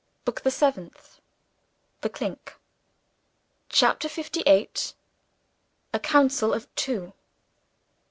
BOOK 0.25 0.41
THE 0.41 0.49
SEVENTH 0.49 1.19
THE 2.01 2.09
CLINK. 2.09 2.55
CHAPTER 3.69 4.07
LVIII. 4.07 4.93
A 5.93 5.99
COUNCIL 5.99 6.53
OF 6.55 6.73
TWO. 6.75 7.13